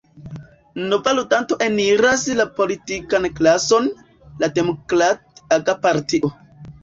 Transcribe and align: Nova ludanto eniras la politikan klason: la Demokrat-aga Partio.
Nova 0.91 1.11
ludanto 1.17 1.57
eniras 1.65 2.23
la 2.39 2.47
politikan 2.59 3.27
klason: 3.41 3.91
la 4.45 4.49
Demokrat-aga 4.55 5.77
Partio. 5.85 6.33